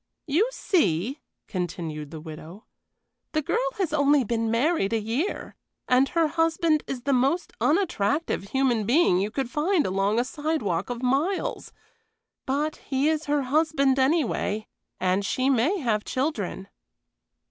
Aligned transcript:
"You 0.25 0.49
see," 0.51 1.19
continued 1.47 2.09
the 2.09 2.19
widow, 2.19 2.65
"the 3.33 3.41
girl 3.43 3.69
has 3.77 3.93
only 3.93 4.23
been 4.23 4.49
married 4.49 4.93
a 4.93 4.99
year, 4.99 5.55
and 5.87 6.09
her 6.09 6.25
husband 6.27 6.83
is 6.87 7.03
the 7.03 7.13
most 7.13 7.53
unattractive 7.61 8.45
human 8.45 8.87
being 8.87 9.19
you 9.19 9.29
could 9.29 9.51
find 9.51 9.85
along 9.85 10.19
a 10.19 10.23
sidewalk 10.25 10.89
of 10.89 11.03
miles; 11.03 11.71
but 12.47 12.77
he 12.77 13.09
is 13.09 13.25
her 13.25 13.43
husband, 13.43 13.99
anyway, 13.99 14.65
and 14.99 15.23
she 15.23 15.51
may 15.51 15.77
have 15.77 16.03
children." 16.03 16.67